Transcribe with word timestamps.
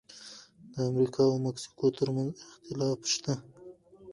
د 0.73 0.75
امریکا 0.89 1.21
او 1.29 1.35
مکسیکو 1.45 1.87
ترمنځ 1.97 2.33
اختلاف 2.45 2.99
شته. 3.13 3.33